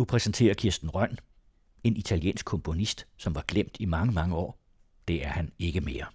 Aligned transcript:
Nu 0.00 0.04
præsenterer 0.04 0.54
Kirsten 0.54 0.90
Røn, 0.90 1.18
en 1.84 1.96
italiensk 1.96 2.46
komponist, 2.46 3.06
som 3.16 3.34
var 3.34 3.44
glemt 3.48 3.76
i 3.80 3.84
mange, 3.84 4.12
mange 4.12 4.36
år. 4.36 4.58
Det 5.08 5.24
er 5.24 5.28
han 5.28 5.52
ikke 5.58 5.80
mere. 5.80 6.06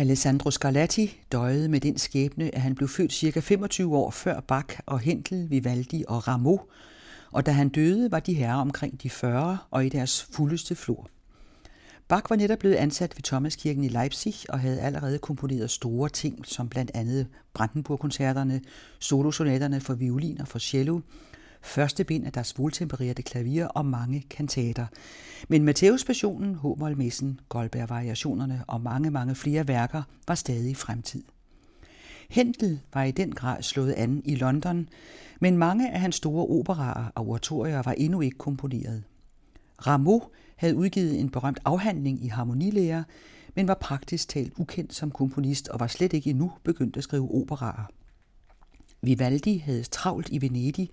Alessandro 0.00 0.50
Scarlatti 0.50 1.20
døjede 1.32 1.68
med 1.68 1.80
den 1.80 1.98
skæbne, 1.98 2.54
at 2.54 2.60
han 2.60 2.74
blev 2.74 2.88
født 2.88 3.12
cirka 3.12 3.40
25 3.40 3.96
år 3.96 4.10
før 4.10 4.40
Bach 4.40 4.78
og 4.86 4.98
Hentel, 5.00 5.50
Vivaldi 5.50 6.04
og 6.08 6.28
Rameau, 6.28 6.60
og 7.32 7.46
da 7.46 7.50
han 7.50 7.68
døde, 7.68 8.10
var 8.10 8.20
de 8.20 8.34
herrer 8.34 8.60
omkring 8.60 9.02
de 9.02 9.10
40 9.10 9.58
og 9.70 9.86
i 9.86 9.88
deres 9.88 10.28
fuldeste 10.32 10.74
flor. 10.74 11.08
Bach 12.08 12.26
var 12.30 12.36
netop 12.36 12.58
blevet 12.58 12.74
ansat 12.74 13.16
ved 13.16 13.22
Thomaskirken 13.22 13.84
i 13.84 13.88
Leipzig 13.88 14.34
og 14.48 14.60
havde 14.60 14.80
allerede 14.80 15.18
komponeret 15.18 15.70
store 15.70 16.08
ting, 16.08 16.46
som 16.46 16.68
blandt 16.68 16.90
andet 16.94 17.26
Brandenburg-koncerterne, 17.54 18.60
solosonaterne 18.98 19.80
for 19.80 19.94
violin 19.94 20.40
og 20.40 20.48
for 20.48 20.58
cello, 20.58 21.00
første 21.62 22.04
bind 22.04 22.26
af 22.26 22.32
deres 22.32 22.58
voltempererede 22.58 23.22
klavier 23.22 23.66
og 23.66 23.86
mange 23.86 24.24
kantater. 24.30 24.86
Men 25.48 25.64
Matteus 25.64 26.04
Passionen, 26.04 26.54
h 26.54 26.98
Messen, 26.98 27.40
Goldberg-variationerne 27.48 28.64
og 28.66 28.80
mange, 28.80 29.10
mange 29.10 29.34
flere 29.34 29.68
værker 29.68 30.02
var 30.28 30.34
stadig 30.34 30.70
i 30.70 30.74
fremtid. 30.74 31.22
Hentel 32.30 32.80
var 32.94 33.02
i 33.02 33.10
den 33.10 33.32
grad 33.32 33.62
slået 33.62 33.92
an 33.92 34.22
i 34.24 34.34
London, 34.34 34.88
men 35.40 35.56
mange 35.56 35.92
af 35.92 36.00
hans 36.00 36.16
store 36.16 36.46
operaer 36.46 37.12
og 37.14 37.28
oratorier 37.28 37.82
var 37.82 37.92
endnu 37.92 38.20
ikke 38.20 38.38
komponeret. 38.38 39.02
Rameau 39.86 40.22
havde 40.56 40.76
udgivet 40.76 41.20
en 41.20 41.30
berømt 41.30 41.60
afhandling 41.64 42.24
i 42.24 42.28
harmonilære, 42.28 43.04
men 43.54 43.68
var 43.68 43.74
praktisk 43.80 44.28
talt 44.28 44.52
ukendt 44.58 44.94
som 44.94 45.10
komponist 45.10 45.68
og 45.68 45.80
var 45.80 45.86
slet 45.86 46.12
ikke 46.12 46.30
endnu 46.30 46.52
begyndt 46.64 46.96
at 46.96 47.02
skrive 47.02 47.34
operaer. 47.34 47.90
Vivaldi 49.02 49.58
havde 49.58 49.82
travlt 49.82 50.28
i 50.28 50.40
Venedig 50.40 50.90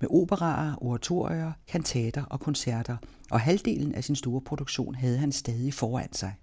med 0.00 0.08
operaer, 0.10 0.84
oratorier, 0.84 1.52
kantater 1.68 2.22
og 2.22 2.40
koncerter, 2.40 2.96
og 3.30 3.40
halvdelen 3.40 3.94
af 3.94 4.04
sin 4.04 4.16
store 4.16 4.40
produktion 4.40 4.94
havde 4.94 5.18
han 5.18 5.32
stadig 5.32 5.74
foran 5.74 6.12
sig. 6.12 6.34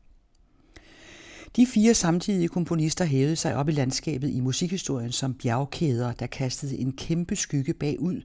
De 1.55 1.65
fire 1.65 1.93
samtidige 1.93 2.47
komponister 2.47 3.05
hævede 3.05 3.35
sig 3.35 3.55
op 3.55 3.69
i 3.69 3.71
landskabet 3.71 4.29
i 4.29 4.39
musikhistorien 4.39 5.11
som 5.11 5.33
bjergkæder, 5.33 6.13
der 6.13 6.27
kastede 6.27 6.77
en 6.77 6.91
kæmpe 6.91 7.35
skygge 7.35 7.73
bagud. 7.73 8.21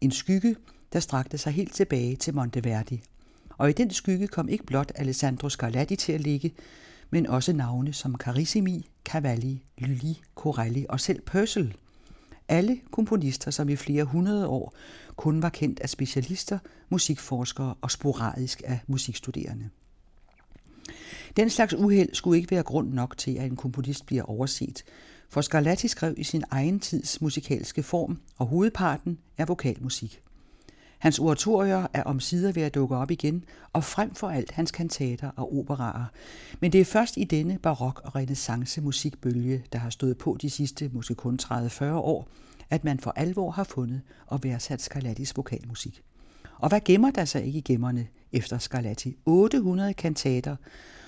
En 0.00 0.10
skygge, 0.10 0.56
der 0.92 1.00
strakte 1.00 1.38
sig 1.38 1.52
helt 1.52 1.74
tilbage 1.74 2.16
til 2.16 2.34
Monteverdi. 2.34 3.02
Og 3.58 3.70
i 3.70 3.72
den 3.72 3.90
skygge 3.90 4.26
kom 4.26 4.48
ikke 4.48 4.66
blot 4.66 4.92
Alessandro 4.94 5.48
Scarlatti 5.48 5.96
til 5.96 6.12
at 6.12 6.20
ligge, 6.20 6.52
men 7.10 7.26
også 7.26 7.52
navne 7.52 7.92
som 7.92 8.14
Carissimi, 8.14 8.90
Cavalli, 9.04 9.64
Lully, 9.78 10.14
Corelli 10.34 10.86
og 10.88 11.00
selv 11.00 11.20
Purcell– 11.20 11.74
alle 12.50 12.80
komponister, 12.90 13.50
som 13.50 13.68
i 13.68 13.76
flere 13.76 14.04
hundrede 14.04 14.46
år 14.46 14.74
kun 15.16 15.42
var 15.42 15.48
kendt 15.48 15.80
af 15.80 15.90
specialister, 15.90 16.58
musikforskere 16.88 17.74
og 17.80 17.90
sporadisk 17.90 18.62
af 18.66 18.80
musikstuderende. 18.86 19.68
Den 21.36 21.50
slags 21.50 21.74
uheld 21.74 22.14
skulle 22.14 22.38
ikke 22.38 22.50
være 22.50 22.62
grund 22.62 22.92
nok 22.92 23.18
til, 23.18 23.36
at 23.36 23.46
en 23.46 23.56
komponist 23.56 24.06
bliver 24.06 24.22
overset, 24.22 24.84
for 25.28 25.40
Scarlatti 25.40 25.88
skrev 25.88 26.14
i 26.16 26.24
sin 26.24 26.44
egen 26.50 26.80
tids 26.80 27.20
musikalske 27.20 27.82
form, 27.82 28.18
og 28.36 28.46
hovedparten 28.46 29.18
er 29.38 29.44
vokalmusik. 29.44 30.22
Hans 31.00 31.18
oratorier 31.18 31.86
er 31.92 32.02
omsider 32.02 32.52
ved 32.52 32.62
at 32.62 32.74
dukke 32.74 32.96
op 32.96 33.10
igen, 33.10 33.44
og 33.72 33.84
frem 33.84 34.14
for 34.14 34.28
alt 34.28 34.50
hans 34.50 34.70
kantater 34.70 35.30
og 35.36 35.58
operaer. 35.58 36.04
Men 36.60 36.72
det 36.72 36.80
er 36.80 36.84
først 36.84 37.16
i 37.16 37.24
denne 37.24 37.58
barok- 37.58 38.00
og 38.04 38.16
renaissance 38.16 38.80
musikbølge, 38.80 39.64
der 39.72 39.78
har 39.78 39.90
stået 39.90 40.18
på 40.18 40.36
de 40.42 40.50
sidste 40.50 40.90
måske 40.92 41.14
kun 41.14 41.38
30-40 41.42 41.84
år, 41.84 42.28
at 42.70 42.84
man 42.84 42.98
for 43.00 43.10
alvor 43.16 43.50
har 43.50 43.64
fundet 43.64 44.00
og 44.26 44.44
værdsat 44.44 44.82
Scarlattis 44.82 45.36
vokalmusik. 45.36 46.02
Og 46.58 46.68
hvad 46.68 46.80
gemmer 46.80 47.10
der 47.10 47.24
sig 47.24 47.44
ikke 47.44 47.58
i 47.58 47.62
gemmerne 47.62 48.06
efter 48.32 48.58
Scarlatti? 48.58 49.16
800 49.26 49.94
kantater 49.94 50.56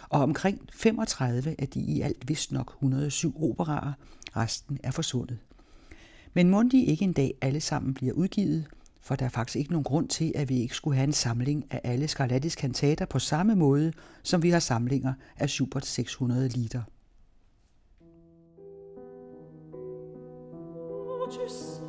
og 0.08 0.20
omkring 0.20 0.68
35 0.72 1.54
af 1.58 1.68
de 1.68 1.80
i 1.80 2.00
alt 2.00 2.28
vist 2.28 2.52
nok 2.52 2.72
107 2.76 3.50
operaer. 3.50 3.92
Resten 4.36 4.78
er 4.82 4.90
forsvundet. 4.90 5.38
Men 6.34 6.50
må 6.50 6.62
de 6.62 6.84
ikke 6.84 7.04
en 7.04 7.12
dag 7.12 7.34
alle 7.40 7.60
sammen 7.60 7.94
bliver 7.94 8.12
udgivet, 8.12 8.66
for 9.02 9.16
der 9.16 9.24
er 9.24 9.30
faktisk 9.30 9.56
ikke 9.56 9.70
nogen 9.70 9.84
grund 9.84 10.08
til, 10.08 10.32
at 10.34 10.48
vi 10.48 10.60
ikke 10.60 10.74
skulle 10.74 10.96
have 10.96 11.06
en 11.06 11.12
samling 11.12 11.64
af 11.70 11.80
alle 11.84 12.08
Scarlattis 12.08 12.54
kantater 12.54 13.06
på 13.06 13.18
samme 13.18 13.54
måde, 13.54 13.92
som 14.22 14.42
vi 14.42 14.50
har 14.50 14.58
samlinger 14.58 15.14
af 15.38 15.50
Schubert 15.50 15.86
600 15.86 16.48
liter. 16.48 16.82
Oh, 21.20 21.42
Just 21.42 21.81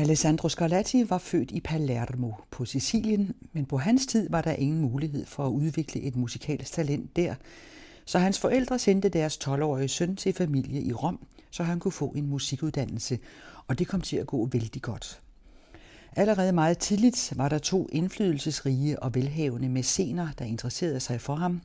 Alessandro 0.00 0.48
Scarlatti 0.48 1.10
var 1.10 1.18
født 1.18 1.50
i 1.50 1.60
Palermo 1.60 2.32
på 2.50 2.64
Sicilien, 2.64 3.34
men 3.52 3.66
på 3.66 3.78
hans 3.78 4.06
tid 4.06 4.30
var 4.30 4.40
der 4.40 4.52
ingen 4.52 4.80
mulighed 4.80 5.26
for 5.26 5.46
at 5.46 5.50
udvikle 5.50 6.00
et 6.00 6.16
musikalsk 6.16 6.72
talent 6.72 7.16
der, 7.16 7.34
så 8.04 8.18
hans 8.18 8.38
forældre 8.38 8.78
sendte 8.78 9.08
deres 9.08 9.38
12-årige 9.44 9.88
søn 9.88 10.16
til 10.16 10.32
familie 10.32 10.82
i 10.82 10.92
Rom, 10.92 11.26
så 11.50 11.62
han 11.62 11.80
kunne 11.80 11.92
få 11.92 12.06
en 12.16 12.26
musikuddannelse, 12.26 13.18
og 13.66 13.78
det 13.78 13.88
kom 13.88 14.00
til 14.00 14.16
at 14.16 14.26
gå 14.26 14.48
vældig 14.52 14.82
godt. 14.82 15.20
Allerede 16.16 16.52
meget 16.52 16.78
tidligt 16.78 17.32
var 17.36 17.48
der 17.48 17.58
to 17.58 17.88
indflydelsesrige 17.92 19.02
og 19.02 19.14
velhavende 19.14 19.68
mæscener, 19.68 20.28
der 20.38 20.44
interesserede 20.44 21.00
sig 21.00 21.20
for 21.20 21.34
ham, 21.34 21.60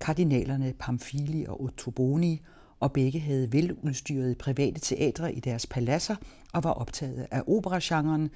kardinalerne 0.00 0.74
Pamfili 0.78 1.44
og 1.48 1.62
Ottoboni, 1.62 2.40
og 2.82 2.92
begge 2.92 3.20
havde 3.20 3.52
veludstyrede 3.52 4.34
private 4.34 4.80
teatre 4.80 5.34
i 5.34 5.40
deres 5.40 5.66
paladser 5.66 6.16
og 6.52 6.64
var 6.64 6.70
optaget 6.70 7.26
af 7.30 7.42
operagenren 7.46 8.30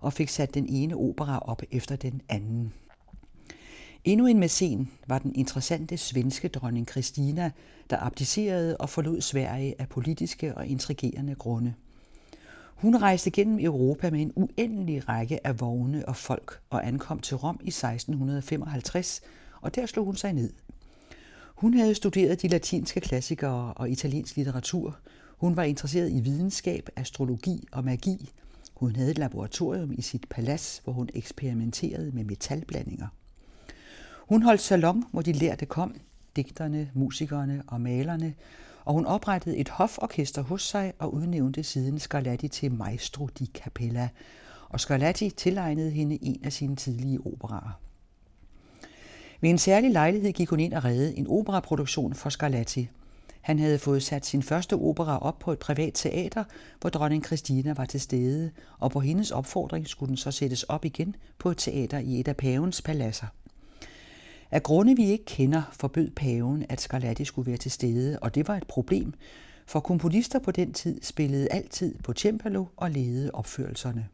og 0.00 0.12
fik 0.12 0.28
sat 0.28 0.54
den 0.54 0.66
ene 0.68 0.96
opera 0.96 1.38
op 1.38 1.62
efter 1.70 1.96
den 1.96 2.20
anden. 2.28 2.72
Endnu 4.04 4.26
en 4.26 4.38
mæcen 4.38 4.90
var 5.06 5.18
den 5.18 5.34
interessante 5.34 5.96
svenske 5.96 6.48
dronning 6.48 6.86
Kristina, 6.86 7.50
der 7.90 7.96
abdicerede 8.00 8.76
og 8.76 8.90
forlod 8.90 9.20
Sverige 9.20 9.74
af 9.78 9.88
politiske 9.88 10.54
og 10.54 10.66
intrigerende 10.66 11.34
grunde. 11.34 11.74
Hun 12.74 12.96
rejste 12.96 13.30
gennem 13.30 13.58
Europa 13.60 14.10
med 14.10 14.20
en 14.20 14.32
uendelig 14.34 15.08
række 15.08 15.46
af 15.46 15.60
vogne 15.60 16.08
og 16.08 16.16
folk 16.16 16.60
og 16.70 16.86
ankom 16.86 17.20
til 17.20 17.36
Rom 17.36 17.60
i 17.62 17.68
1655, 17.68 19.20
og 19.60 19.74
der 19.74 19.86
slog 19.86 20.04
hun 20.04 20.16
sig 20.16 20.32
ned. 20.32 20.52
Hun 21.56 21.74
havde 21.74 21.94
studeret 21.94 22.42
de 22.42 22.48
latinske 22.48 23.00
klassikere 23.00 23.74
og 23.74 23.90
italiensk 23.90 24.36
litteratur. 24.36 24.98
Hun 25.38 25.56
var 25.56 25.62
interesseret 25.62 26.12
i 26.12 26.20
videnskab, 26.20 26.88
astrologi 26.96 27.66
og 27.72 27.84
magi. 27.84 28.30
Hun 28.74 28.96
havde 28.96 29.10
et 29.10 29.18
laboratorium 29.18 29.92
i 29.92 30.02
sit 30.02 30.26
palads, 30.30 30.80
hvor 30.84 30.92
hun 30.92 31.08
eksperimenterede 31.14 32.10
med 32.14 32.24
metalblandinger. 32.24 33.06
Hun 34.28 34.42
holdt 34.42 34.60
salon, 34.60 35.04
hvor 35.12 35.22
de 35.22 35.32
lærte 35.32 35.66
kom, 35.66 35.94
digterne, 36.36 36.90
musikerne 36.94 37.62
og 37.66 37.80
malerne, 37.80 38.34
og 38.84 38.94
hun 38.94 39.06
oprettede 39.06 39.56
et 39.56 39.68
hoforkester 39.68 40.42
hos 40.42 40.62
sig 40.62 40.92
og 40.98 41.14
udnævnte 41.14 41.62
siden 41.62 41.98
Scarlatti 41.98 42.48
til 42.48 42.72
Maestro 42.72 43.28
di 43.38 43.46
Capella, 43.54 44.08
og 44.68 44.80
Scarlatti 44.80 45.30
tilegnede 45.30 45.90
hende 45.90 46.18
en 46.22 46.40
af 46.44 46.52
sine 46.52 46.76
tidlige 46.76 47.26
operaer. 47.26 47.85
Ved 49.40 49.50
en 49.50 49.58
særlig 49.58 49.90
lejlighed 49.90 50.32
gik 50.32 50.48
hun 50.48 50.60
ind 50.60 50.72
og 50.72 50.84
redde 50.84 51.16
en 51.16 51.26
operaproduktion 51.28 52.14
for 52.14 52.30
Scarlatti. 52.30 52.88
Han 53.40 53.58
havde 53.58 53.78
fået 53.78 54.02
sat 54.02 54.26
sin 54.26 54.42
første 54.42 54.74
opera 54.74 55.18
op 55.18 55.38
på 55.38 55.52
et 55.52 55.58
privat 55.58 55.92
teater, 55.94 56.44
hvor 56.80 56.90
dronning 56.90 57.24
Christina 57.24 57.74
var 57.74 57.84
til 57.84 58.00
stede, 58.00 58.50
og 58.78 58.90
på 58.90 59.00
hendes 59.00 59.30
opfordring 59.30 59.88
skulle 59.88 60.08
den 60.08 60.16
så 60.16 60.30
sættes 60.30 60.62
op 60.62 60.84
igen 60.84 61.16
på 61.38 61.50
et 61.50 61.56
teater 61.56 61.98
i 61.98 62.20
et 62.20 62.28
af 62.28 62.36
pavens 62.36 62.82
paladser. 62.82 63.26
Af 64.50 64.62
grunde 64.62 64.96
vi 64.96 65.04
ikke 65.04 65.24
kender, 65.24 65.62
forbød 65.72 66.10
paven, 66.10 66.66
at 66.68 66.80
Scarlatti 66.80 67.24
skulle 67.24 67.50
være 67.50 67.56
til 67.56 67.70
stede, 67.70 68.18
og 68.22 68.34
det 68.34 68.48
var 68.48 68.56
et 68.56 68.66
problem, 68.66 69.14
for 69.66 69.80
komponister 69.80 70.38
på 70.38 70.50
den 70.50 70.72
tid 70.72 71.02
spillede 71.02 71.48
altid 71.52 71.94
på 72.04 72.12
cembalo 72.12 72.64
og 72.76 72.90
ledede 72.90 73.30
opførelserne. 73.30 74.08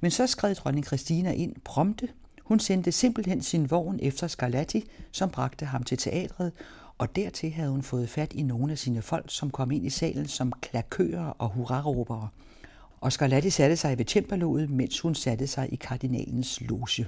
Men 0.00 0.10
så 0.10 0.26
skred 0.26 0.54
dronning 0.54 0.86
Christina 0.86 1.32
ind 1.32 1.54
prompte. 1.64 2.08
Hun 2.46 2.60
sendte 2.60 2.92
simpelthen 2.92 3.42
sin 3.42 3.70
vogn 3.70 3.98
efter 4.02 4.26
Scarlatti, 4.26 4.84
som 5.12 5.30
bragte 5.30 5.66
ham 5.66 5.82
til 5.82 5.98
teatret, 5.98 6.52
og 6.98 7.16
dertil 7.16 7.50
havde 7.50 7.70
hun 7.70 7.82
fået 7.82 8.08
fat 8.08 8.32
i 8.32 8.42
nogle 8.42 8.72
af 8.72 8.78
sine 8.78 9.02
folk, 9.02 9.24
som 9.28 9.50
kom 9.50 9.70
ind 9.70 9.86
i 9.86 9.90
salen 9.90 10.26
som 10.26 10.52
klakører 10.60 11.26
og 11.26 11.48
hurraråbere. 11.48 12.28
Og 13.00 13.12
Scarlatti 13.12 13.50
satte 13.50 13.76
sig 13.76 13.98
ved 13.98 14.04
cembaloet, 14.04 14.70
mens 14.70 15.00
hun 15.00 15.14
satte 15.14 15.46
sig 15.46 15.72
i 15.72 15.76
kardinalens 15.76 16.60
loge. 16.60 17.06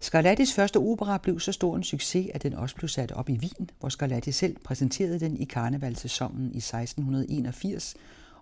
Scarlattis 0.00 0.54
første 0.54 0.76
opera 0.76 1.18
blev 1.18 1.40
så 1.40 1.52
stor 1.52 1.76
en 1.76 1.82
succes, 1.82 2.30
at 2.34 2.42
den 2.42 2.54
også 2.54 2.76
blev 2.76 2.88
sat 2.88 3.12
op 3.12 3.28
i 3.28 3.38
Wien, 3.38 3.70
hvor 3.80 3.88
Scarlatti 3.88 4.32
selv 4.32 4.56
præsenterede 4.64 5.20
den 5.20 5.36
i 5.36 5.44
karnevalsæsonen 5.44 6.52
i 6.54 6.58
1681, 6.58 7.96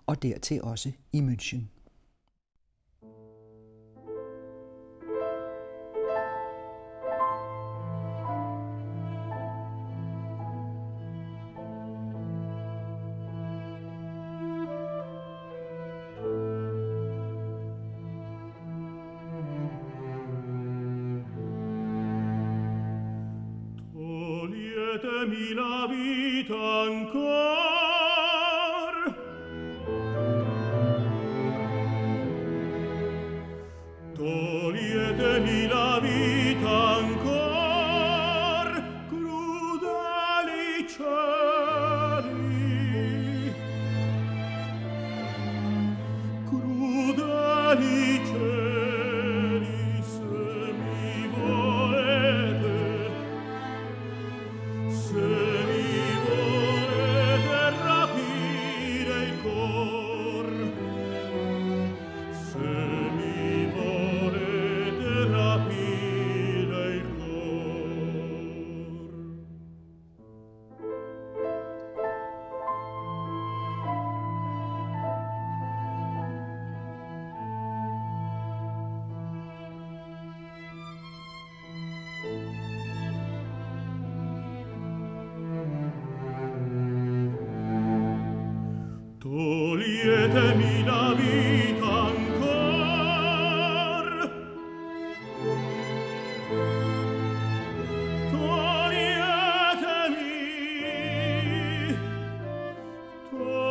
og 0.05 0.23
dertil 0.23 0.63
også 0.63 0.91
i 1.11 1.19
München. 1.19 1.76
mi 25.27 25.53
la 25.53 25.87
vita 25.87 26.55
ancora. 26.55 27.46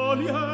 Mongolia. 0.07 0.46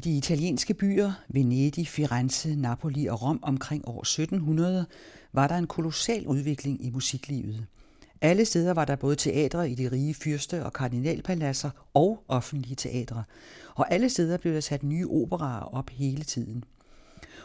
I 0.00 0.02
de 0.02 0.16
italienske 0.16 0.74
byer, 0.74 1.12
Venedig, 1.28 1.88
Firenze, 1.88 2.56
Napoli 2.56 3.06
og 3.06 3.22
Rom 3.22 3.38
omkring 3.42 3.88
år 3.88 4.00
1700, 4.00 4.86
var 5.32 5.48
der 5.48 5.54
en 5.54 5.66
kolossal 5.66 6.26
udvikling 6.26 6.84
i 6.84 6.90
musiklivet. 6.90 7.66
Alle 8.20 8.44
steder 8.44 8.74
var 8.74 8.84
der 8.84 8.96
både 8.96 9.16
teatre 9.16 9.70
i 9.70 9.74
de 9.74 9.90
rige 9.90 10.14
fyrste- 10.14 10.64
og 10.64 10.72
kardinalpaladser 10.72 11.70
og 11.94 12.24
offentlige 12.28 12.74
teatre. 12.74 13.24
Og 13.74 13.92
alle 13.92 14.08
steder 14.08 14.36
blev 14.36 14.54
der 14.54 14.60
sat 14.60 14.82
nye 14.82 15.08
operaer 15.08 15.74
op 15.74 15.90
hele 15.90 16.24
tiden. 16.24 16.64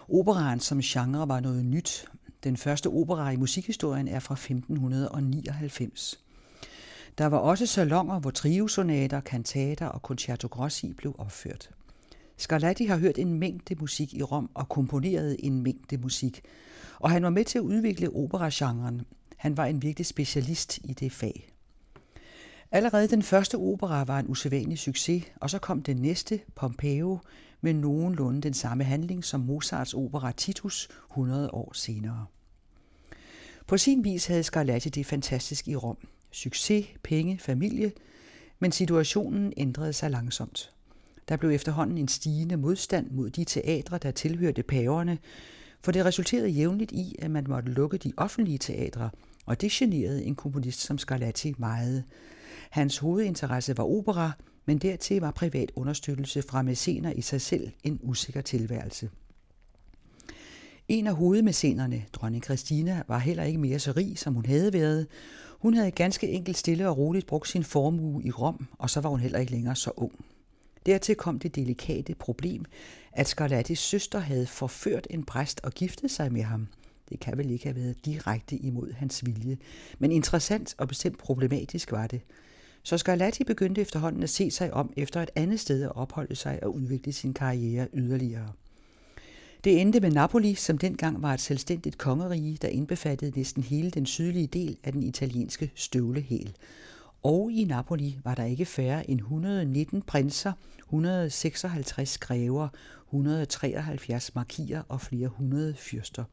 Operaen 0.10 0.60
som 0.60 0.82
genre 0.82 1.28
var 1.28 1.40
noget 1.40 1.66
nyt. 1.66 2.06
Den 2.44 2.58
første 2.58 2.88
opera 2.88 3.30
i 3.32 3.36
musikhistorien 3.36 4.08
er 4.08 4.20
fra 4.20 4.34
1599. 4.34 6.20
Der 7.18 7.26
var 7.26 7.38
også 7.38 7.66
salonger, 7.66 8.20
hvor 8.20 8.32
triosonater, 8.32 9.20
kantater 9.20 9.86
og 9.86 10.00
concerto 10.00 10.48
grossi 10.48 10.94
blev 10.94 11.16
opført. 11.18 11.70
Scarlatti 12.38 12.86
har 12.86 12.98
hørt 12.98 13.18
en 13.18 13.34
mængde 13.34 13.76
musik 13.76 14.14
i 14.14 14.24
Rom 14.24 14.50
og 14.54 14.70
komponeret 14.70 15.36
en 15.40 15.62
mængde 15.62 15.98
musik, 15.98 16.42
og 17.00 17.12
han 17.12 17.24
var 17.24 17.30
med 17.30 17.46
til 17.46 17.58
at 17.58 17.64
udvikle 17.64 18.10
operagenren. 18.16 19.02
Han 19.38 19.58
var 19.58 19.66
en 19.66 19.82
virkelig 19.82 20.06
specialist 20.06 20.78
i 20.84 20.94
det 20.94 21.12
fag. 21.12 21.50
Allerede 22.72 23.08
den 23.08 23.24
første 23.24 23.56
opera 23.56 24.04
var 24.04 24.20
en 24.20 24.30
usædvanlig 24.30 24.80
succes, 24.80 25.24
og 25.36 25.50
så 25.50 25.60
kom 25.60 25.82
den 25.82 25.98
næste, 25.98 26.40
Pompeo, 26.56 27.20
med 27.62 27.74
nogenlunde 27.74 28.42
den 28.42 28.54
samme 28.54 28.84
handling 28.84 29.26
som 29.26 29.40
Mozarts 29.40 29.94
opera 29.94 30.32
Titus 30.32 30.90
100 31.12 31.50
år 31.52 31.74
senere. 31.74 32.26
På 33.68 33.78
sin 33.78 34.04
vis 34.04 34.26
havde 34.26 34.44
Scarlatti 34.44 34.90
det 34.90 35.06
fantastisk 35.06 35.68
i 35.68 35.76
Rom. 35.76 35.98
Succes, 36.32 36.86
penge, 37.04 37.40
familie, 37.40 37.92
men 38.60 38.72
situationen 38.72 39.54
ændrede 39.58 39.94
sig 39.94 40.12
langsomt. 40.12 40.75
Der 41.30 41.38
blev 41.38 41.50
efterhånden 41.50 41.98
en 41.98 42.08
stigende 42.08 42.58
modstand 42.58 43.12
mod 43.12 43.30
de 43.30 43.44
teatre, 43.44 43.98
der 43.98 44.12
tilhørte 44.12 44.64
paverne, 44.64 45.18
for 45.82 45.92
det 45.92 46.06
resulterede 46.06 46.50
jævnligt 46.50 46.92
i, 46.92 47.16
at 47.20 47.32
man 47.32 47.46
måtte 47.50 47.72
lukke 47.72 47.98
de 47.98 48.14
offentlige 48.18 48.58
teatre, 48.58 49.10
og 49.46 49.62
det 49.62 49.72
generede 49.72 50.24
en 50.24 50.36
komponist 50.36 50.82
som 50.82 50.98
Scarlatti 50.98 51.54
meget. 51.58 52.04
Hans 52.70 52.98
hovedinteresse 52.98 53.78
var 53.78 53.84
opera, 53.84 54.32
men 54.66 54.78
dertil 54.78 55.22
var 55.22 55.32
privat 55.32 55.72
understøttelse 55.76 56.42
fra 56.42 56.62
mæscener 56.62 57.12
i 57.12 57.22
sig 57.22 57.42
selv 57.42 57.72
en 57.84 58.00
usikker 58.04 58.42
tilværelse. 58.42 59.10
En 60.88 61.08
af 61.08 61.16
hovedmæscenerne, 61.16 62.06
dronning 62.14 62.44
Christina, 62.44 63.04
var 63.08 63.20
heller 63.20 63.44
ikke 63.44 63.60
mere 63.60 63.80
så 63.80 63.92
rig, 63.92 64.20
som 64.20 64.34
hun 64.34 64.46
havde 64.46 64.74
været. 64.74 65.08
Hun 65.60 65.74
havde 65.74 65.92
ganske 65.92 66.30
enkelt 66.30 66.58
stille 66.58 66.90
og 66.90 66.98
roligt 66.98 67.28
brugt 67.28 67.48
sin 67.48 67.64
formue 67.64 68.24
i 68.24 68.32
Rom, 68.32 68.68
og 68.78 68.90
så 68.90 69.02
var 69.02 69.10
hun 69.10 69.20
heller 69.20 69.40
ikke 69.40 69.52
længere 69.52 69.76
så 69.76 69.92
ung. 69.98 70.26
Dertil 70.86 71.16
kom 71.16 71.40
det 71.40 71.56
delikate 71.56 72.16
problem, 72.16 72.66
at 73.12 73.28
Scarlattis 73.28 73.80
søster 73.80 74.20
havde 74.20 74.48
forført 74.48 75.08
en 75.10 75.24
præst 75.24 75.62
og 75.64 75.72
giftet 75.72 76.12
sig 76.12 76.34
med 76.34 76.44
ham. 76.44 76.68
Det 77.10 77.20
kan 77.20 77.38
vel 77.38 77.52
ikke 77.52 77.66
have 77.66 77.76
været 77.76 78.06
direkte 78.06 78.56
imod 78.56 78.94
hans 78.94 79.26
vilje, 79.26 79.58
men 80.00 80.12
interessant 80.12 80.76
og 80.78 80.88
bestemt 80.88 81.18
problematisk 81.18 81.92
var 81.92 82.08
det. 82.08 82.22
Så 82.84 82.98
Scarlatti 82.98 83.44
begyndte 83.44 83.82
efterhånden 83.82 84.24
at 84.24 84.30
se 84.30 84.52
sig 84.52 84.74
om 84.74 84.94
efter 84.98 85.22
et 85.22 85.32
andet 85.36 85.60
sted 85.60 85.84
at 85.84 85.96
opholde 85.96 86.36
sig 86.36 86.64
og 86.64 86.76
udvikle 86.76 87.14
sin 87.14 87.34
karriere 87.34 87.88
yderligere. 87.94 88.52
Det 89.64 89.82
endte 89.82 90.00
med 90.00 90.12
Napoli, 90.12 90.56
som 90.56 90.78
dengang 90.78 91.22
var 91.22 91.34
et 91.34 91.42
selvstændigt 91.42 91.98
kongerige, 91.98 92.58
der 92.62 92.68
indbefattede 92.68 93.32
næsten 93.36 93.64
hele 93.64 93.92
den 93.92 94.06
sydlige 94.06 94.48
del 94.48 94.78
af 94.84 94.92
den 94.92 95.04
italienske 95.04 95.72
støvlehæl. 95.76 96.56
Og 97.26 97.52
i 97.52 97.64
Napoli 97.64 98.20
var 98.24 98.36
der 98.36 98.44
ikke 98.44 98.66
færre 98.66 99.10
end 99.10 99.20
119 99.20 100.02
prinser, 100.02 100.54
156 100.80 102.18
grever, 102.18 102.68
173 103.08 104.36
markier 104.36 104.84
og 104.90 105.02
flere 105.02 105.28
hundrede 105.28 105.74
fyrster. 105.78 106.24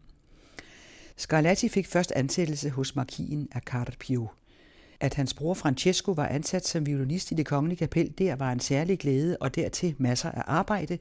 Scarlatti 1.16 1.68
fik 1.68 1.86
først 1.86 2.12
ansættelse 2.16 2.70
hos 2.70 2.96
markien 2.96 3.48
af 3.52 3.60
Carpio. 3.60 4.28
At 5.00 5.14
hans 5.14 5.34
bror 5.34 5.54
Francesco 5.54 6.12
var 6.12 6.26
ansat 6.26 6.66
som 6.66 6.86
violinist 6.86 7.30
i 7.32 7.34
det 7.34 7.46
kongelige 7.46 7.78
kapel, 7.78 8.14
der 8.18 8.36
var 8.36 8.52
en 8.52 8.60
særlig 8.60 8.98
glæde 8.98 9.36
og 9.40 9.54
dertil 9.54 9.94
masser 9.98 10.30
af 10.30 10.42
arbejde, 10.46 10.98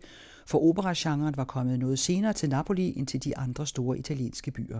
for 0.47 0.69
operagenren 0.69 1.37
var 1.37 1.45
kommet 1.45 1.79
noget 1.79 1.99
senere 1.99 2.33
til 2.33 2.49
Napoli 2.49 2.93
end 2.97 3.07
til 3.07 3.23
de 3.23 3.37
andre 3.37 3.67
store 3.67 3.99
italienske 3.99 4.51
byer. 4.51 4.79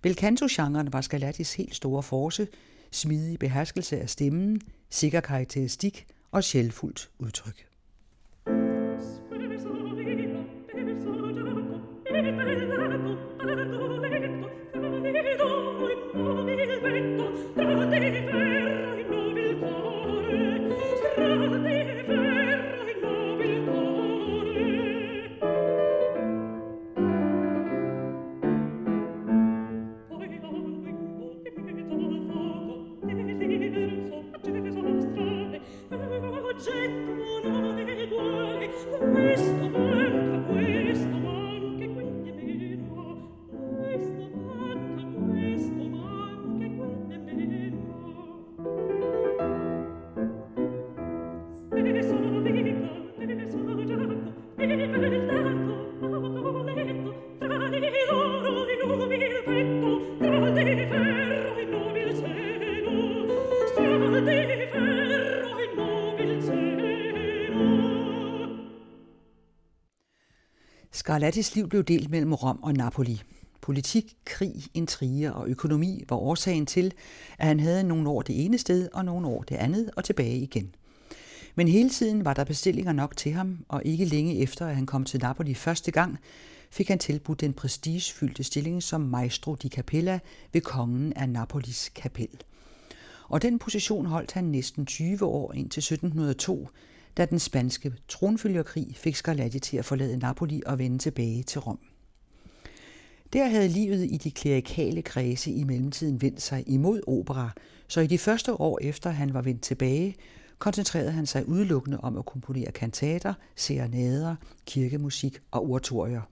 Belcanto-genren 0.00 0.92
var 0.92 1.00
Scarlattis 1.00 1.54
helt 1.54 1.74
store 1.74 2.02
force, 2.02 2.46
smidig 2.94 3.38
beherskelse 3.38 4.00
af 4.00 4.10
stemmen, 4.10 4.60
sikker 4.90 5.20
karakteristik 5.20 6.06
og 6.32 6.44
sjælfuldt 6.44 7.10
udtryk. 7.18 7.66
Scarlattis 71.04 71.54
liv 71.54 71.68
blev 71.68 71.84
delt 71.84 72.10
mellem 72.10 72.32
Rom 72.32 72.62
og 72.62 72.74
Napoli. 72.74 73.22
Politik, 73.60 74.16
krig, 74.24 74.54
intriger 74.74 75.30
og 75.30 75.48
økonomi 75.48 76.04
var 76.08 76.16
årsagen 76.16 76.66
til, 76.66 76.92
at 77.38 77.46
han 77.46 77.60
havde 77.60 77.84
nogle 77.84 78.08
år 78.08 78.22
det 78.22 78.44
ene 78.44 78.58
sted 78.58 78.88
og 78.92 79.04
nogle 79.04 79.26
år 79.26 79.42
det 79.42 79.54
andet 79.54 79.90
og 79.96 80.04
tilbage 80.04 80.38
igen. 80.38 80.74
Men 81.54 81.68
hele 81.68 81.90
tiden 81.90 82.24
var 82.24 82.34
der 82.34 82.44
bestillinger 82.44 82.92
nok 82.92 83.16
til 83.16 83.32
ham, 83.32 83.58
og 83.68 83.82
ikke 83.84 84.04
længe 84.04 84.38
efter, 84.38 84.66
at 84.66 84.74
han 84.74 84.86
kom 84.86 85.04
til 85.04 85.20
Napoli 85.20 85.54
første 85.54 85.90
gang, 85.90 86.18
fik 86.70 86.88
han 86.88 86.98
tilbudt 86.98 87.40
den 87.40 87.52
prestigefyldte 87.52 88.44
stilling 88.44 88.82
som 88.82 89.00
maestro 89.00 89.54
di 89.54 89.68
capella 89.68 90.18
ved 90.52 90.60
kongen 90.60 91.12
af 91.12 91.28
Napolis 91.28 91.90
kapel. 91.94 92.28
Og 93.28 93.42
den 93.42 93.58
position 93.58 94.06
holdt 94.06 94.32
han 94.32 94.44
næsten 94.44 94.86
20 94.86 95.24
år 95.24 95.52
indtil 95.52 95.80
1702, 95.80 96.68
da 97.16 97.24
den 97.24 97.38
spanske 97.38 97.92
tronfølgerkrig 98.08 98.96
fik 98.96 99.16
Scarlatti 99.16 99.58
til 99.58 99.76
at 99.76 99.84
forlade 99.84 100.16
Napoli 100.16 100.62
og 100.66 100.78
vende 100.78 100.98
tilbage 100.98 101.42
til 101.42 101.60
Rom. 101.60 101.78
Der 103.32 103.48
havde 103.48 103.68
livet 103.68 104.04
i 104.10 104.16
de 104.16 104.30
klerikale 104.30 105.02
kredse 105.02 105.50
i 105.50 105.64
mellemtiden 105.64 106.22
vendt 106.22 106.42
sig 106.42 106.64
imod 106.66 107.00
opera, 107.06 107.50
så 107.88 108.00
i 108.00 108.06
de 108.06 108.18
første 108.18 108.60
år 108.60 108.78
efter 108.82 109.10
han 109.10 109.34
var 109.34 109.42
vendt 109.42 109.62
tilbage, 109.62 110.14
koncentrerede 110.58 111.12
han 111.12 111.26
sig 111.26 111.48
udelukkende 111.48 112.00
om 112.00 112.16
at 112.16 112.24
komponere 112.24 112.72
kantater, 112.72 113.34
serenader, 113.56 114.36
kirkemusik 114.66 115.38
og 115.50 115.70
oratorier. 115.70 116.22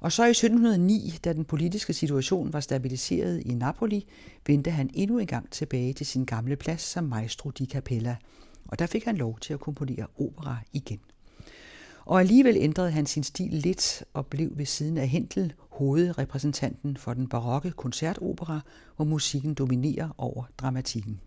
Og 0.00 0.12
så 0.12 0.24
i 0.24 0.30
1709, 0.30 1.14
da 1.24 1.32
den 1.32 1.44
politiske 1.44 1.92
situation 1.92 2.52
var 2.52 2.60
stabiliseret 2.60 3.42
i 3.46 3.54
Napoli, 3.54 4.06
vendte 4.46 4.70
han 4.70 4.90
endnu 4.94 5.18
en 5.18 5.26
gang 5.26 5.50
tilbage 5.50 5.92
til 5.92 6.06
sin 6.06 6.24
gamle 6.24 6.56
plads 6.56 6.82
som 6.82 7.04
maestro 7.04 7.50
di 7.50 7.66
capella– 7.66 8.16
og 8.70 8.78
der 8.78 8.86
fik 8.86 9.04
han 9.04 9.16
lov 9.16 9.38
til 9.38 9.54
at 9.54 9.60
komponere 9.60 10.06
opera 10.18 10.56
igen. 10.72 11.00
Og 12.04 12.20
alligevel 12.20 12.56
ændrede 12.56 12.90
han 12.90 13.06
sin 13.06 13.22
stil 13.22 13.50
lidt 13.52 14.04
og 14.14 14.26
blev 14.26 14.50
ved 14.54 14.66
siden 14.66 14.98
af 14.98 15.08
Hentel 15.08 15.52
hovedrepræsentanten 15.68 16.96
for 16.96 17.14
den 17.14 17.28
barokke 17.28 17.70
koncertopera, 17.70 18.60
hvor 18.96 19.04
musikken 19.04 19.54
dominerer 19.54 20.08
over 20.18 20.44
dramatikken. 20.58 21.20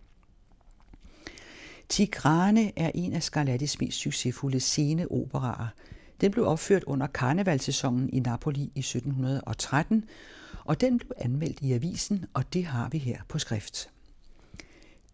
Tigrane 1.88 2.78
er 2.78 2.90
en 2.94 3.12
af 3.12 3.22
Scarlattis 3.22 3.80
mest 3.80 3.98
succesfulde 3.98 4.60
sceneoperaer. 4.60 5.68
Den 6.20 6.30
blev 6.30 6.46
opført 6.46 6.84
under 6.84 7.06
karnevalsæsonen 7.06 8.10
i 8.12 8.20
Napoli 8.20 8.72
i 8.74 8.78
1713, 8.78 10.04
og 10.64 10.80
den 10.80 10.98
blev 10.98 11.12
anmeldt 11.16 11.60
i 11.60 11.72
avisen, 11.72 12.24
og 12.34 12.52
det 12.52 12.64
har 12.64 12.88
vi 12.88 12.98
her 12.98 13.18
på 13.28 13.38
skrift. 13.38 13.88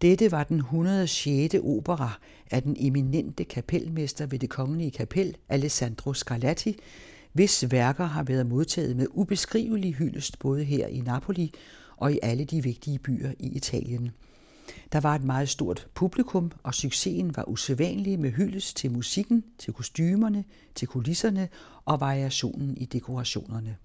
Dette 0.01 0.31
var 0.31 0.43
den 0.43 0.57
106. 0.57 1.55
opera 1.63 2.19
af 2.51 2.63
den 2.63 2.75
eminente 2.79 3.43
kapelmester 3.43 4.25
ved 4.25 4.39
det 4.39 4.49
kongelige 4.49 4.91
kapel, 4.91 5.37
Alessandro 5.49 6.13
Scarlatti, 6.13 6.75
hvis 7.33 7.71
værker 7.71 8.05
har 8.05 8.23
været 8.23 8.45
modtaget 8.45 8.95
med 8.97 9.07
ubeskrivelig 9.09 9.93
hyldest 9.95 10.39
både 10.39 10.63
her 10.63 10.87
i 10.87 10.99
Napoli 10.99 11.53
og 11.97 12.13
i 12.13 12.19
alle 12.23 12.45
de 12.45 12.63
vigtige 12.63 12.99
byer 12.99 13.31
i 13.39 13.47
Italien. 13.47 14.11
Der 14.91 14.99
var 14.99 15.15
et 15.15 15.23
meget 15.23 15.49
stort 15.49 15.87
publikum, 15.93 16.51
og 16.63 16.73
succesen 16.73 17.35
var 17.35 17.49
usædvanlig 17.49 18.19
med 18.19 18.31
hyldest 18.31 18.77
til 18.77 18.91
musikken, 18.91 19.43
til 19.57 19.73
kostymerne, 19.73 20.43
til 20.75 20.87
kulisserne 20.87 21.49
og 21.85 21.99
variationen 21.99 22.77
i 22.77 22.85
dekorationerne. 22.85 23.77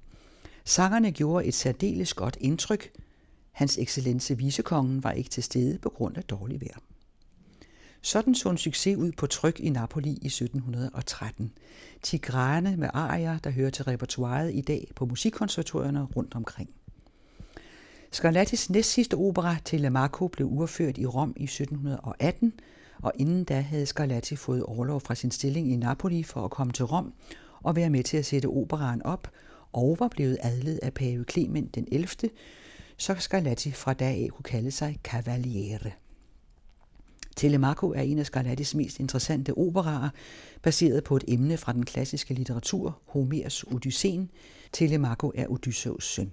Sangerne 0.64 1.12
gjorde 1.12 1.46
et 1.46 1.54
særdeles 1.54 2.14
godt 2.14 2.36
indtryk. 2.40 2.90
Hans 3.56 3.78
excellence 3.78 4.36
visekongen 4.38 5.04
var 5.04 5.10
ikke 5.10 5.30
til 5.30 5.42
stede 5.42 5.78
på 5.78 5.88
grund 5.88 6.16
af 6.16 6.24
dårlig 6.24 6.60
vejr. 6.60 6.78
Sådan 8.02 8.34
så 8.34 8.50
en 8.50 8.58
succes 8.58 8.96
ud 8.96 9.12
på 9.12 9.26
tryk 9.26 9.60
i 9.60 9.70
Napoli 9.70 10.10
i 10.10 10.26
1713. 10.26 11.52
Tigrane 12.02 12.76
med 12.76 12.88
arier, 12.92 13.38
der 13.38 13.50
hører 13.50 13.70
til 13.70 13.84
repertoiret 13.84 14.54
i 14.54 14.60
dag 14.60 14.90
på 14.96 15.06
musikkonservatorierne 15.06 16.02
rundt 16.02 16.34
omkring. 16.34 16.70
Scarlattis 18.12 18.70
næstsidste 18.70 19.14
opera, 19.14 19.56
Telemaco, 19.64 20.28
blev 20.28 20.46
urført 20.46 20.98
i 20.98 21.06
Rom 21.06 21.34
i 21.36 21.44
1718, 21.44 22.52
og 23.02 23.12
inden 23.18 23.44
da 23.44 23.60
havde 23.60 23.86
Scarlatti 23.86 24.36
fået 24.36 24.62
overlov 24.62 25.00
fra 25.00 25.14
sin 25.14 25.30
stilling 25.30 25.72
i 25.72 25.76
Napoli 25.76 26.22
for 26.22 26.44
at 26.44 26.50
komme 26.50 26.72
til 26.72 26.84
Rom 26.84 27.12
og 27.62 27.76
være 27.76 27.90
med 27.90 28.04
til 28.04 28.16
at 28.16 28.26
sætte 28.26 28.46
operaen 28.46 29.02
op, 29.02 29.30
og 29.72 29.96
var 30.00 30.08
blevet 30.08 30.38
adlet 30.42 30.78
af 30.82 30.94
pave 30.94 31.24
Clement 31.30 31.74
den 31.74 31.88
11., 31.92 32.08
så 32.96 33.14
Scarlatti 33.18 33.72
fra 33.72 33.92
dag 33.92 34.22
af 34.24 34.28
kunne 34.30 34.44
kalde 34.44 34.70
sig 34.70 34.98
Cavaliere. 35.04 35.90
Telemaco 37.36 37.92
er 37.92 38.00
en 38.00 38.18
af 38.18 38.26
Scarlattis 38.26 38.74
mest 38.74 39.00
interessante 39.00 39.58
operaer, 39.58 40.08
baseret 40.62 41.04
på 41.04 41.16
et 41.16 41.24
emne 41.28 41.56
fra 41.56 41.72
den 41.72 41.84
klassiske 41.84 42.34
litteratur, 42.34 42.98
Homers 43.06 43.64
Odysseen. 43.64 44.30
Telemaco 44.72 45.32
er 45.34 45.46
Odysseus 45.48 46.12
søn. 46.14 46.32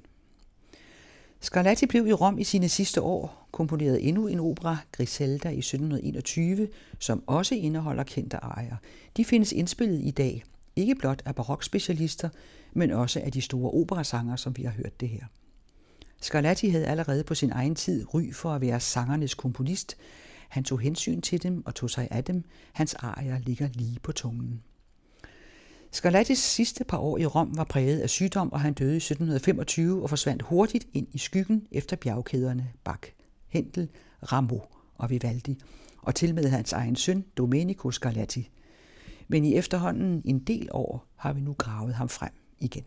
Scarlatti 1.41 1.86
blev 1.86 2.08
i 2.08 2.13
Rom 2.13 2.39
i 2.39 2.43
sine 2.43 2.70
sidste 2.70 3.01
år, 3.01 3.48
komponerede 3.51 4.01
endnu 4.01 4.27
en 4.27 4.39
opera, 4.39 4.77
Griselda 4.91 5.50
i 5.50 5.58
1721, 5.58 6.67
som 7.00 7.24
også 7.27 7.55
indeholder 7.55 8.03
kendte 8.03 8.38
arier. 8.38 8.75
De 9.17 9.25
findes 9.25 9.51
indspillet 9.51 10.01
i 10.03 10.12
dag, 10.12 10.43
ikke 10.75 10.96
blot 10.96 11.22
af 11.25 11.36
barokspecialister, 11.36 12.29
men 12.74 12.91
også 12.91 13.22
af 13.24 13.32
de 13.32 13.41
store 13.41 13.72
operasanger, 13.72 14.36
som 14.36 14.58
vi 14.58 14.63
har 14.63 14.72
hørt 14.72 15.00
det 15.00 15.10
her. 15.10 15.25
Scarlatti 16.24 16.70
havde 16.70 16.86
allerede 16.86 17.24
på 17.24 17.36
sin 17.36 17.51
egen 17.51 17.75
tid 17.75 18.13
ry 18.13 18.34
for 18.34 18.51
at 18.51 18.62
være 18.62 18.80
sangernes 18.80 19.34
komponist. 19.34 19.98
Han 20.50 20.63
tog 20.63 20.80
hensyn 20.80 21.22
til 21.22 21.44
dem 21.44 21.65
og 21.65 21.75
tog 21.75 21.89
sig 21.89 22.08
af 22.12 22.24
dem. 22.24 22.44
Hans 22.74 22.94
arier 22.94 23.39
ligger 23.39 23.70
lige 23.74 24.00
på 24.00 24.12
tungen. 24.12 24.63
Scarlattis 25.92 26.39
sidste 26.39 26.84
par 26.84 26.98
år 26.98 27.18
i 27.18 27.25
Rom 27.25 27.58
var 27.58 27.63
præget 27.63 28.00
af 28.00 28.10
sygdom, 28.10 28.51
og 28.51 28.62
han 28.62 28.74
døde 28.74 28.94
i 28.94 28.98
1725 28.98 30.03
og 30.03 30.10
forsvandt 30.10 30.42
hurtigt 30.42 30.88
ind 30.94 31.08
i 31.12 31.18
skyggen 31.18 31.68
efter 31.72 31.96
bjergkæderne 31.96 32.68
Bach, 32.84 33.12
Hentel, 33.48 33.89
Ramo 34.32 34.60
og 34.96 35.10
Vivaldi, 35.10 35.60
og 35.98 36.15
til 36.15 36.36
med 36.36 36.50
hans 36.50 36.74
egen 36.74 36.96
søn 36.96 37.25
Domenico 37.38 37.92
Scarlatti. 37.92 38.50
Men 39.27 39.46
i 39.46 39.56
efterhånden 39.56 40.22
en 40.25 40.39
del 40.39 40.70
år 40.72 41.08
har 41.15 41.34
vi 41.34 41.42
nu 41.42 41.53
gravet 41.53 41.94
ham 41.94 42.10
frem 42.10 42.32
igen. 42.60 42.84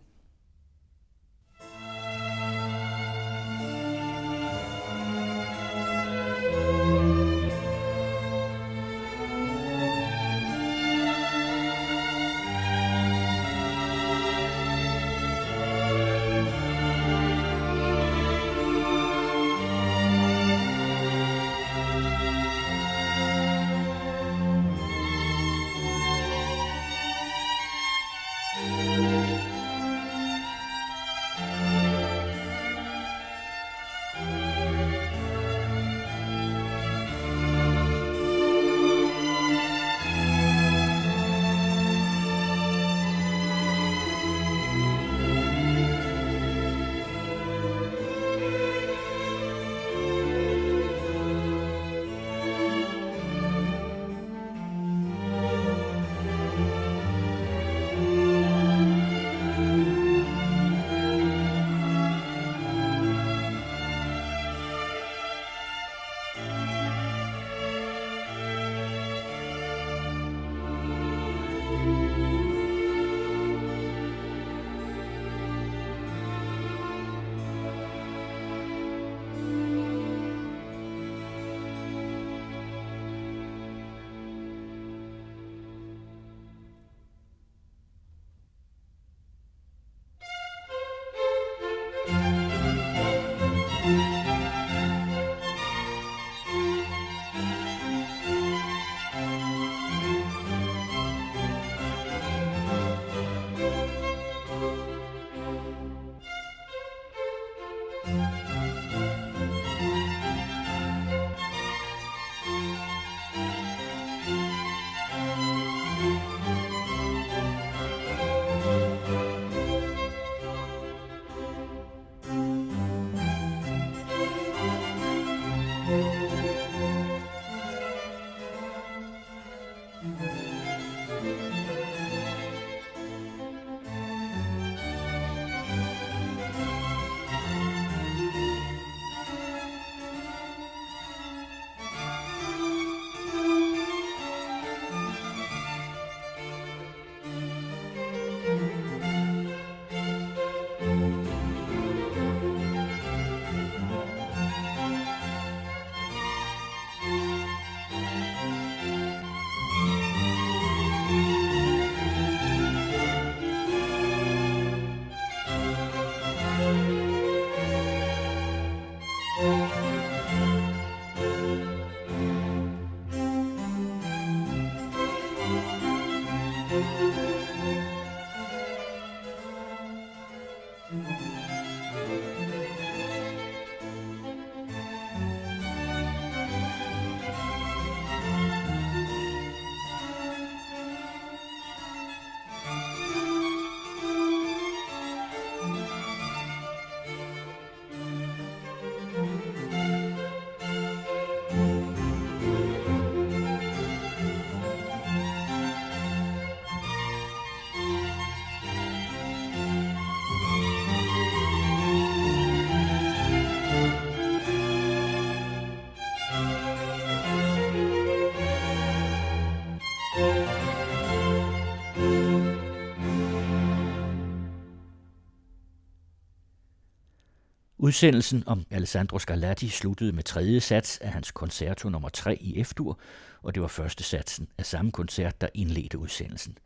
Udsendelsen 227.86 228.42
om 228.46 228.66
Alessandro 228.70 229.18
Scarlatti 229.18 229.68
sluttede 229.68 230.12
med 230.12 230.22
tredje 230.22 230.60
sats 230.60 230.98
af 230.98 231.12
hans 231.12 231.30
koncerto 231.30 231.88
nummer 231.88 232.08
3 232.08 232.36
i 232.36 232.64
F-dur, 232.64 232.98
og 233.42 233.54
det 233.54 233.62
var 233.62 233.68
første 233.68 234.04
satsen 234.04 234.48
af 234.58 234.66
samme 234.66 234.92
koncert, 234.92 235.40
der 235.40 235.48
indledte 235.54 235.98
udsendelsen. 235.98 236.58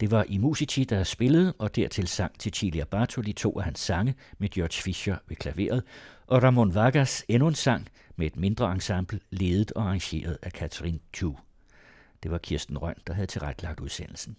Det 0.00 0.10
var 0.10 0.24
i 0.28 0.38
Musici, 0.38 0.84
der 0.84 1.04
spillede, 1.04 1.52
og 1.58 1.76
dertil 1.76 2.08
sang 2.08 2.32
Cecilia 2.40 2.84
Bartoli 2.84 3.32
to 3.32 3.58
af 3.58 3.64
hans 3.64 3.80
sange 3.80 4.14
med 4.38 4.48
George 4.48 4.82
Fischer 4.82 5.16
ved 5.28 5.36
klaveret, 5.36 5.82
og 6.26 6.42
Ramon 6.42 6.74
Vargas 6.74 7.24
endnu 7.28 7.48
en 7.48 7.54
sang 7.54 7.88
med 8.16 8.26
et 8.26 8.36
mindre 8.36 8.72
ensemble, 8.72 9.20
ledet 9.30 9.72
og 9.72 9.82
arrangeret 9.82 10.38
af 10.42 10.50
Catherine 10.50 10.98
Chu. 11.14 11.36
Det 12.22 12.30
var 12.30 12.38
Kirsten 12.38 12.78
Røn, 12.78 12.96
der 13.06 13.12
havde 13.12 13.26
tilrettelagt 13.26 13.80
udsendelsen. 13.80 14.36